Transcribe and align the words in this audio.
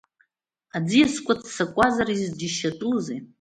Аӡиасқәа 0.75 1.33
ццакуазар, 1.39 2.07
изџьашьатәузеи… 2.11 3.19